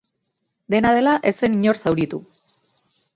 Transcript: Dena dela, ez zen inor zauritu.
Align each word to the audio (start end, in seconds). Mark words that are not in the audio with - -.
Dena 0.75 0.93
dela, 0.99 1.13
ez 1.31 1.33
zen 1.41 1.57
inor 1.59 1.81
zauritu. 1.83 2.21